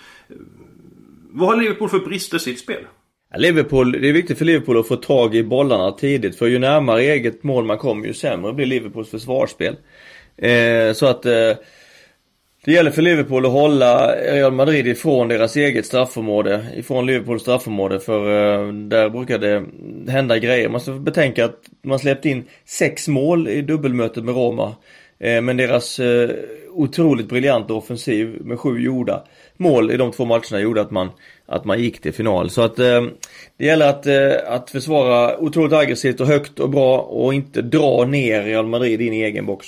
Vad 1.31 1.49
har 1.49 1.57
Liverpool 1.57 1.89
för 1.89 1.99
brister 1.99 2.37
i 2.37 2.41
sitt 2.41 2.61
spel? 2.61 2.87
Liverpool, 3.37 3.93
det 3.93 4.09
är 4.09 4.13
viktigt 4.13 4.39
för 4.39 4.45
Liverpool 4.45 4.79
att 4.79 4.89
få 4.89 4.97
tag 4.97 5.35
i 5.35 5.43
bollarna 5.43 5.93
tidigt. 5.93 6.39
För 6.39 6.47
ju 6.47 6.59
närmare 6.59 7.03
eget 7.03 7.43
mål 7.43 7.65
man 7.65 7.79
kommer 7.79 8.07
ju 8.07 8.15
sämre 8.15 8.53
blir 8.53 8.67
Liverpools 8.67 9.11
försvarsspel. 9.11 9.77
Eh, 10.37 10.93
så 10.95 11.07
att 11.07 11.27
eh, 11.27 11.53
det 12.67 12.73
gäller 12.73 12.91
för 12.91 13.03
Liverpool 13.03 13.47
att 13.47 13.53
hålla 13.53 14.17
Real 14.17 14.53
Madrid 14.53 14.87
ifrån 14.87 15.29
deras 15.29 15.57
eget 15.57 15.87
straffområde. 15.87 16.67
Ifrån 16.77 17.07
Liverpools 17.07 17.43
straffområde. 17.43 18.01
För 18.01 18.21
eh, 18.21 18.73
där 18.73 19.11
brukar 19.11 19.39
det 19.39 19.65
hända 20.13 20.39
grejer. 20.39 20.69
Man 20.69 20.81
ska 20.81 20.93
betänka 20.93 21.45
att 21.45 21.61
man 21.83 21.99
släppte 21.99 22.29
in 22.29 22.45
sex 22.65 23.09
mål 23.09 23.49
i 23.49 23.63
dubbelmötet 23.63 24.25
med 24.25 24.35
Roma. 24.35 24.75
Eh, 25.19 25.41
men 25.41 25.57
deras 25.57 25.99
eh, 25.99 26.31
otroligt 26.73 27.29
briljanta 27.29 27.75
offensiv 27.75 28.39
med 28.41 28.61
sju 28.61 28.79
gjorda 28.79 29.25
mål 29.57 29.91
i 29.91 29.97
de 29.97 30.13
två 30.13 30.25
matcherna 30.25 30.61
gjorde 30.61 30.81
att 30.81 30.91
man, 30.91 31.11
att 31.47 31.65
man 31.65 31.81
gick 31.81 32.01
till 32.01 32.13
final. 32.13 32.51
Så 32.51 32.63
att 32.63 32.79
eh, 32.79 33.03
det 33.57 33.65
gäller 33.65 33.89
att, 33.89 34.07
eh, 34.07 34.33
att 34.47 34.71
försvara 34.71 35.39
otroligt 35.39 35.73
aggressivt 35.73 36.21
och 36.21 36.27
högt 36.27 36.61
och 36.61 36.71
bra 36.71 36.99
och 36.99 37.35
inte 37.35 37.63
dra 37.63 38.05
ner 38.05 38.43
Real 38.43 38.67
Madrid 38.67 39.01
in 39.01 39.13
i 39.13 39.23
egen 39.23 39.47
box. 39.47 39.67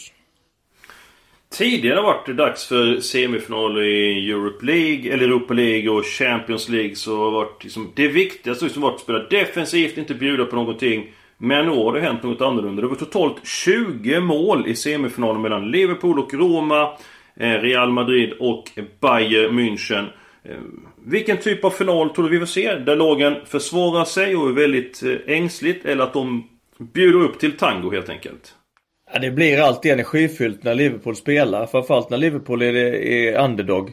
Tidigare 1.51 1.97
har 1.97 2.03
varit 2.03 2.27
det 2.27 2.35
dags 2.35 2.67
för 2.67 3.01
semifinal 3.01 3.83
i 3.83 4.31
Europe 4.31 4.67
League, 4.67 5.13
eller 5.13 5.25
Europa 5.25 5.55
League 5.55 5.91
och 5.91 6.05
Champions 6.05 6.69
League 6.69 6.97
så 6.97 7.17
har 7.17 7.31
varit 7.31 7.65
liksom, 7.65 7.93
det 7.95 8.09
viktigaste 8.09 8.65
liksom 8.65 8.83
varit 8.83 8.95
att 8.95 9.01
spela 9.01 9.19
defensivt, 9.19 9.99
inte 9.99 10.15
bjuda 10.15 10.45
på 10.45 10.57
någonting. 10.57 11.13
Men 11.39 11.67
nu 11.67 11.71
har 11.71 11.93
det 11.93 12.01
hänt 12.01 12.23
något 12.23 12.41
annorlunda. 12.41 12.83
Det 12.83 12.89
var 12.89 12.95
totalt 12.95 13.47
20 13.47 14.21
mål 14.21 14.67
i 14.67 14.75
semifinalen 14.75 15.43
mellan 15.43 15.71
Liverpool 15.71 16.19
och 16.19 16.35
Roma. 16.35 16.83
Eh, 17.37 17.61
Real 17.61 17.91
Madrid 17.91 18.33
och 18.41 18.71
Bayern 19.01 19.59
München. 19.59 20.07
Eh, 20.45 20.57
vilken 21.05 21.37
typ 21.37 21.65
av 21.65 21.71
final 21.71 22.11
tror 22.11 22.25
du 22.25 22.31
vi 22.31 22.39
får 22.39 22.47
se? 22.47 22.75
Där 22.75 22.97
lagen 22.97 23.37
försvarar 23.47 24.05
sig 24.05 24.37
och 24.37 24.49
är 24.49 24.53
väldigt 24.53 25.03
eh, 25.03 25.17
ängsligt 25.27 25.87
eller 25.87 26.05
att 26.05 26.13
de 26.13 26.49
bjuder 26.79 27.21
upp 27.21 27.39
till 27.39 27.53
tango 27.53 27.91
helt 27.91 28.09
enkelt? 28.09 28.55
Ja, 29.13 29.19
det 29.19 29.31
blir 29.31 29.61
alltid 29.61 29.93
energifyllt 29.93 30.63
när 30.63 30.75
Liverpool 30.75 31.17
spelar. 31.17 31.67
Framförallt 31.67 32.11
när 32.11 32.19
Liverpool 32.19 32.63
är, 32.63 32.75
är 32.75 33.45
underdog. 33.45 33.93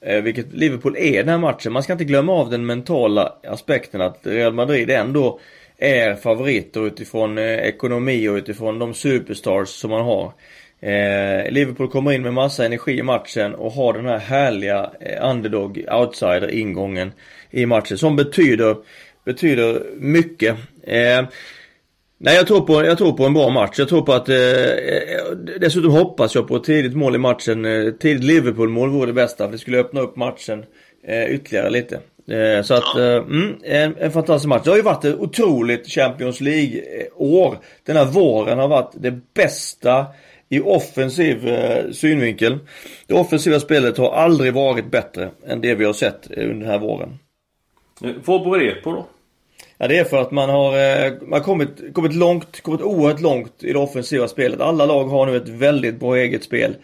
Eh, 0.00 0.22
vilket 0.22 0.52
Liverpool 0.52 0.96
är 0.98 1.16
den 1.16 1.28
här 1.28 1.38
matchen. 1.38 1.72
Man 1.72 1.82
ska 1.82 1.92
inte 1.92 2.04
glömma 2.04 2.32
av 2.32 2.50
den 2.50 2.66
mentala 2.66 3.32
aspekten 3.48 4.00
att 4.00 4.20
Real 4.22 4.52
Madrid 4.52 4.90
ändå 4.90 5.40
är 5.78 6.14
favoriter 6.14 6.86
utifrån 6.86 7.38
eh, 7.38 7.44
ekonomi 7.44 8.28
och 8.28 8.34
utifrån 8.34 8.78
de 8.78 8.94
superstars 8.94 9.68
som 9.68 9.90
man 9.90 10.04
har. 10.04 10.32
Eh, 10.80 11.50
Liverpool 11.50 11.90
kommer 11.90 12.12
in 12.12 12.22
med 12.22 12.34
massa 12.34 12.66
energi 12.66 12.98
i 12.98 13.02
matchen 13.02 13.54
och 13.54 13.72
har 13.72 13.92
den 13.92 14.06
här 14.06 14.18
härliga 14.18 14.90
eh, 15.00 15.30
underdog 15.30 15.84
outsider 15.90 16.50
ingången 16.50 17.12
i 17.50 17.66
matchen 17.66 17.98
som 17.98 18.16
betyder, 18.16 18.76
betyder 19.24 19.82
mycket. 19.96 20.56
Eh, 20.82 21.24
Nej 22.24 22.36
jag 22.36 22.46
tror, 22.46 22.60
på, 22.60 22.84
jag 22.84 22.98
tror 22.98 23.12
på 23.12 23.24
en 23.24 23.34
bra 23.34 23.50
match. 23.50 23.78
Jag 23.78 23.88
tror 23.88 24.02
på 24.02 24.12
att... 24.12 24.28
Eh, 24.28 24.36
eh 24.36 25.60
dessutom 25.60 25.90
hoppas 25.90 26.34
jag 26.34 26.48
på 26.48 26.56
ett 26.56 26.64
tidigt 26.64 26.96
mål 26.96 27.14
i 27.14 27.18
matchen. 27.18 27.64
Eh, 27.64 27.90
tidigt 27.90 28.24
Liverpool-mål 28.24 28.90
vore 28.90 29.06
det 29.06 29.12
bästa. 29.12 29.44
För 29.44 29.52
det 29.52 29.58
skulle 29.58 29.78
öppna 29.78 30.00
upp 30.00 30.16
matchen 30.16 30.64
eh, 31.06 31.34
ytterligare 31.34 31.70
lite. 31.70 32.00
Eh, 32.28 32.62
så 32.62 32.74
att, 32.74 32.96
eh, 32.96 33.14
mm, 33.14 33.54
en, 33.62 33.96
en 33.98 34.10
fantastisk 34.10 34.48
match. 34.48 34.62
Det 34.64 34.70
har 34.70 34.76
ju 34.76 34.82
varit 34.82 35.04
ett 35.04 35.18
otroligt 35.18 35.88
Champions 35.88 36.40
League-år. 36.40 37.58
Den 37.86 37.96
här 37.96 38.04
våren 38.04 38.58
har 38.58 38.68
varit 38.68 38.92
det 38.94 39.34
bästa 39.34 40.06
i 40.48 40.60
offensiv 40.60 41.48
eh, 41.48 41.90
synvinkel. 41.90 42.58
Det 43.06 43.14
offensiva 43.14 43.60
spelet 43.60 43.98
har 43.98 44.12
aldrig 44.12 44.54
varit 44.54 44.90
bättre 44.90 45.30
än 45.46 45.60
det 45.60 45.74
vi 45.74 45.84
har 45.84 45.92
sett 45.92 46.30
under 46.30 46.54
den 46.54 46.70
här 46.70 46.78
våren. 46.78 47.18
Vad 48.24 48.42
beror 48.42 48.58
det 48.58 48.74
på 48.74 48.92
då? 48.92 49.06
Ja 49.78 49.88
det 49.88 49.98
är 49.98 50.04
för 50.04 50.20
att 50.20 50.30
man 50.30 50.48
har, 50.48 50.72
eh, 50.72 51.12
man 51.20 51.32
har 51.32 51.40
kommit, 51.40 51.94
kommit 51.94 52.14
långt, 52.14 52.60
kommit 52.60 52.80
oerhört 52.80 53.20
långt 53.20 53.52
i 53.64 53.72
det 53.72 53.78
offensiva 53.78 54.28
spelet. 54.28 54.60
Alla 54.60 54.86
lag 54.86 55.04
har 55.04 55.26
nu 55.26 55.36
ett 55.36 55.48
väldigt 55.48 56.00
bra 56.00 56.16
eget 56.16 56.44
spel 56.44 56.76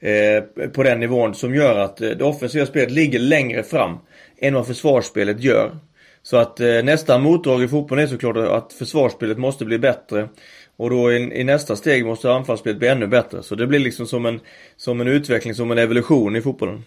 eh, 0.00 0.68
på 0.68 0.82
den 0.82 1.00
nivån 1.00 1.34
som 1.34 1.54
gör 1.54 1.78
att 1.78 2.00
eh, 2.00 2.10
det 2.10 2.24
offensiva 2.24 2.66
spelet 2.66 2.90
ligger 2.90 3.18
längre 3.18 3.62
fram 3.62 3.98
än 4.38 4.54
vad 4.54 4.66
försvarsspelet 4.66 5.40
gör. 5.40 5.76
Så 6.22 6.36
att 6.36 6.60
eh, 6.60 6.82
nästa 6.82 7.18
motdrag 7.18 7.62
i 7.62 7.68
fotbollen 7.68 8.04
är 8.04 8.08
såklart 8.08 8.36
att 8.36 8.72
försvarsspelet 8.72 9.38
måste 9.38 9.64
bli 9.64 9.78
bättre. 9.78 10.28
Och 10.76 10.90
då 10.90 11.12
i, 11.12 11.16
i, 11.16 11.44
nästa 11.44 11.76
steg 11.76 12.06
måste 12.06 12.32
anfallsspelet 12.32 12.78
bli 12.78 12.88
ännu 12.88 13.06
bättre. 13.06 13.42
Så 13.42 13.54
det 13.54 13.66
blir 13.66 13.78
liksom 13.78 14.06
som 14.06 14.26
en, 14.26 14.40
som 14.76 15.00
en 15.00 15.08
utveckling, 15.08 15.54
som 15.54 15.70
en 15.70 15.78
evolution 15.78 16.36
i 16.36 16.42
fotbollen. 16.42 16.84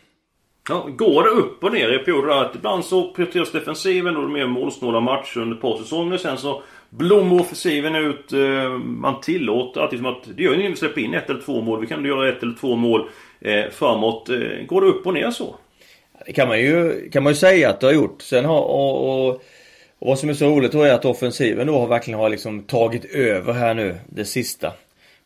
Ja, 0.69 0.87
går 0.97 1.23
det 1.23 1.29
upp 1.29 1.63
och 1.63 1.73
ner 1.73 1.93
i 1.93 1.99
perioder? 1.99 2.41
Att 2.41 2.55
ibland 2.55 2.85
så 2.85 3.13
prioriteras 3.13 3.51
defensiven 3.51 4.17
och 4.17 4.23
det 4.23 4.27
är 4.27 4.33
mer 4.33 4.47
målsnåla 4.47 4.99
matcher 4.99 5.37
under 5.37 5.55
ett 5.55 5.61
par 5.61 5.77
säsonger. 5.77 6.17
Sen 6.17 6.37
så 6.37 6.63
blommar 6.89 7.39
offensiven 7.39 7.95
ut. 7.95 8.33
Eh, 8.33 8.69
man 8.77 9.21
tillåter 9.21 9.81
alltid 9.81 9.99
som 9.99 10.05
att 10.05 10.23
det 10.35 10.43
gör 10.43 10.59
ingen 10.59 10.71
vi 10.71 10.77
släpper 10.77 11.01
in 11.01 11.13
ett 11.13 11.29
eller 11.29 11.41
två 11.41 11.61
mål. 11.61 11.81
Vi 11.81 11.87
kan 11.87 12.05
göra 12.05 12.29
ett 12.29 12.43
eller 12.43 12.53
två 12.53 12.75
mål 12.75 13.09
eh, 13.41 13.69
framåt. 13.71 14.29
Eh, 14.29 14.65
går 14.67 14.81
det 14.81 14.87
upp 14.87 15.07
och 15.07 15.13
ner 15.13 15.31
så? 15.31 15.55
Det 16.25 16.33
kan 16.33 16.47
man 16.47 16.59
ju, 16.59 17.09
kan 17.09 17.23
man 17.23 17.31
ju 17.31 17.35
säga 17.35 17.69
att 17.69 17.79
det 17.79 17.87
har 17.87 17.93
gjort. 17.93 18.21
Sen 18.21 18.45
har, 18.45 18.61
och, 18.61 19.27
och, 19.27 19.29
och 19.99 20.07
vad 20.07 20.19
som 20.19 20.29
är 20.29 20.33
så 20.33 20.47
roligt 20.47 20.71
då 20.71 20.83
är 20.83 20.93
att 20.93 21.05
offensiven 21.05 21.67
då 21.67 21.79
har 21.79 21.87
verkligen 21.87 22.19
har 22.19 22.29
liksom 22.29 22.63
tagit 22.63 23.05
över 23.05 23.53
här 23.53 23.73
nu, 23.73 23.95
det 24.09 24.25
sista. 24.25 24.73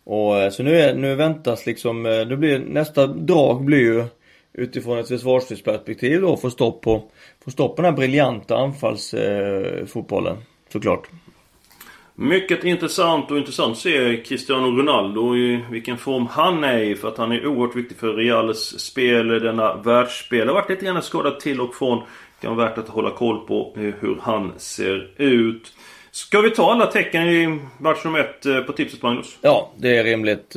Och 0.03 0.53
så 0.53 0.63
nu, 0.63 0.79
är, 0.79 0.96
nu 0.96 1.15
väntas 1.15 1.65
liksom, 1.65 2.03
nu 2.03 2.38
blir 2.38 2.60
nästa 2.60 3.08
drag 3.08 3.65
blir 3.65 3.79
ju 3.79 4.03
utifrån 4.57 4.99
ett 4.99 5.07
försvarsperspektiv 5.07 6.21
då 6.21 6.37
få 6.37 6.49
stopp 6.49 6.81
på, 6.81 7.03
få 7.43 7.51
stopp 7.51 7.75
på 7.75 7.81
den 7.81 7.91
här 7.91 7.97
briljanta 7.97 8.57
anfallsfotbollen. 8.57 10.33
Eh, 10.33 10.43
såklart. 10.69 11.07
Mycket 12.15 12.63
intressant 12.63 13.31
och 13.31 13.37
intressant 13.37 13.71
att 13.71 13.77
se 13.77 14.17
Cristiano 14.17 14.67
Ronaldo 14.67 15.35
i 15.35 15.65
vilken 15.71 15.97
form 15.97 16.27
han 16.27 16.63
är 16.63 16.79
i. 16.79 16.95
För 16.95 17.07
att 17.07 17.17
han 17.17 17.31
är 17.31 17.47
oerhört 17.47 17.75
viktig 17.75 17.97
för 17.97 18.13
Reals 18.13 18.59
spel, 18.79 19.27
denna 19.27 19.75
världsspel. 19.75 20.47
Har 20.47 20.55
varit 20.55 20.69
lite 20.69 20.85
grann 20.85 21.01
skadad 21.01 21.39
till 21.39 21.61
och 21.61 21.75
från. 21.75 21.99
Det 21.99 22.47
kan 22.47 22.55
vara 22.55 22.69
värt 22.69 22.77
att 22.77 22.89
hålla 22.89 23.11
koll 23.11 23.47
på 23.47 23.73
eh, 23.75 23.81
hur 23.81 24.17
han 24.21 24.53
ser 24.57 25.11
ut. 25.17 25.73
Ska 26.11 26.41
vi 26.41 26.49
ta 26.49 26.71
alla 26.71 26.85
tecken 26.85 27.23
i 27.23 27.59
match 27.77 28.05
nummer 28.05 28.19
ett 28.19 28.45
eh, 28.45 28.59
på 28.59 28.73
tipset 28.73 29.01
Magnus? 29.01 29.37
Ja, 29.41 29.71
det 29.77 29.97
är 29.97 30.03
rimligt. 30.03 30.55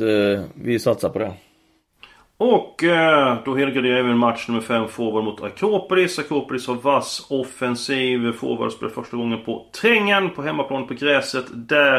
Vi 0.53 0.79
satsar 0.79 1.09
på 1.09 1.19
det. 1.19 1.33
Och 2.43 2.83
eh, 2.83 3.37
då 3.45 3.55
helgarderar 3.55 3.97
även 3.97 4.17
match 4.17 4.47
nummer 4.47 4.61
5 4.61 4.87
forward 4.87 5.23
mot 5.23 5.41
Akropolis. 5.41 6.19
Akropolis 6.19 6.67
har 6.67 6.75
vass 6.75 7.25
offensiv. 7.29 8.31
Forward 8.31 8.71
spelar 8.71 8.93
första 8.93 9.17
gången 9.17 9.39
på 9.45 9.65
trängen 9.81 10.29
på 10.29 10.41
hemmaplan 10.41 10.87
på 10.87 10.93
gräset. 10.93 11.45
Där 11.53 11.95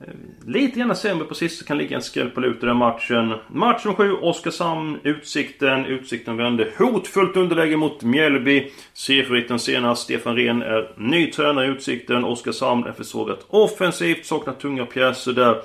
eh, 0.00 0.14
lite 0.46 0.78
grann 0.78 0.96
sämre 0.96 1.24
på 1.24 1.34
sist. 1.34 1.66
Kan 1.66 1.78
ligga 1.78 1.96
en 1.96 2.02
skräll 2.02 2.30
på 2.30 2.40
lut 2.40 2.62
i 2.62 2.66
den 2.66 2.76
matchen. 2.76 3.34
Match 3.48 3.84
nummer 3.84 3.96
7 3.96 4.12
Oskarshamn. 4.12 4.98
Utsikten. 5.02 5.84
Utsikten 5.84 6.36
vände 6.36 6.72
hotfullt 6.78 7.36
underläge 7.36 7.76
mot 7.76 8.02
Mjällby. 8.02 8.70
Seriefavoriten 8.92 9.58
senast. 9.58 10.02
Stefan 10.02 10.36
Rehn 10.36 10.62
är 10.62 10.92
ny 10.96 11.30
tränare 11.30 11.66
i 11.66 11.68
Utsikten. 11.68 12.24
Oskarshamn 12.24 12.86
är 12.86 12.92
försvagat 12.92 13.46
offensivt. 13.48 14.26
Saknar 14.26 14.54
tunga 14.54 14.86
pjäser 14.86 15.32
där. 15.32 15.62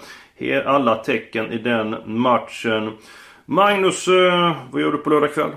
Alla 0.66 0.96
tecken 0.96 1.52
i 1.52 1.58
den 1.58 1.96
matchen. 2.06 2.92
Magnus, 3.54 4.08
eh, 4.08 4.56
vad 4.72 4.82
gör 4.82 4.92
du 4.92 4.98
på 4.98 5.10
lördag 5.10 5.34
kväll? 5.34 5.52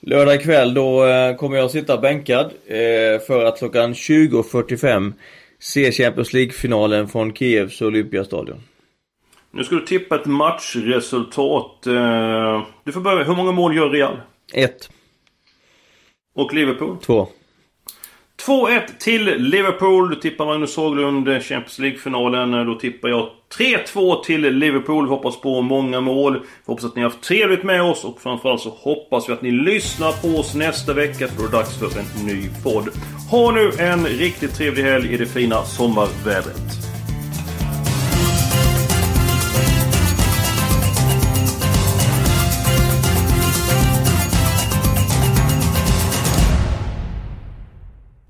Lördag 0.00 0.42
kväll 0.42 0.74
då 0.74 1.04
eh, 1.04 1.36
kommer 1.36 1.56
jag 1.56 1.70
sitta 1.70 1.98
bänkad 1.98 2.46
eh, 2.66 3.20
för 3.26 3.44
att 3.44 3.58
klockan 3.58 3.92
20.45 3.92 5.12
se 5.58 5.92
Champions 5.92 6.32
League-finalen 6.32 7.08
från 7.08 7.34
Kievs 7.34 7.82
Olympiastadion. 7.82 8.60
Nu 9.50 9.64
ska 9.64 9.74
du 9.74 9.86
tippa 9.86 10.14
ett 10.14 10.26
matchresultat. 10.26 11.78
Du 12.84 12.92
får 12.92 13.00
börja. 13.00 13.24
Hur 13.24 13.34
många 13.34 13.52
mål 13.52 13.76
gör 13.76 13.90
Real? 13.90 14.20
Ett. 14.52 14.90
Och 16.34 16.54
Liverpool? 16.54 16.96
Två. 16.98 17.28
2-1 18.46 18.80
till 18.98 19.24
Liverpool. 19.24 20.10
Du 20.10 20.16
tippar 20.16 20.46
Magnus 20.46 20.76
Haglund 20.76 21.28
eh, 21.28 21.40
Champions 21.40 21.78
League-finalen. 21.78 22.54
Eh, 22.54 22.64
då 22.64 22.74
tippar 22.74 23.08
jag 23.08 23.28
3-2 23.58 24.24
till 24.24 24.40
Liverpool. 24.40 25.04
Vi 25.04 25.10
hoppas 25.10 25.40
på 25.40 25.60
många 25.62 26.00
mål. 26.00 26.32
Vi 26.34 26.46
hoppas 26.66 26.84
att 26.84 26.96
ni 26.96 27.02
har 27.02 27.10
haft 27.10 27.22
trevligt 27.22 27.62
med 27.62 27.82
oss 27.82 28.04
och 28.04 28.20
framförallt 28.20 28.60
så 28.60 28.70
hoppas 28.70 29.28
vi 29.28 29.32
att 29.32 29.42
ni 29.42 29.50
lyssnar 29.50 30.12
på 30.12 30.40
oss 30.40 30.54
nästa 30.54 30.94
vecka 30.94 31.28
för 31.28 31.36
då 31.36 31.42
är 31.42 31.50
det 31.50 31.56
dags 31.56 31.78
för 31.78 31.86
en 31.86 32.26
ny 32.26 32.48
podd. 32.64 32.88
Ha 33.30 33.52
nu 33.52 33.70
en 33.78 34.06
riktigt 34.06 34.54
trevlig 34.54 34.82
helg 34.82 35.14
i 35.14 35.16
det 35.16 35.26
fina 35.26 35.62
sommarvädret. 35.62 36.91